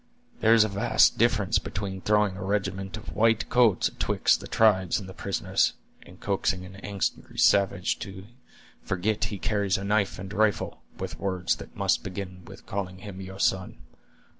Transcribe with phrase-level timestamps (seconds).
[0.39, 4.99] There is a vast difference between throwing a regiment of white coats atwixt the tribes
[4.99, 8.25] and the prisoners, and coaxing an angry savage to
[8.81, 13.21] forget he carries a knife and rifle, with words that must begin with calling him
[13.21, 13.77] your son.